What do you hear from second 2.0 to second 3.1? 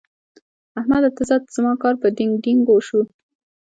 په ډينګ ډينګو شو.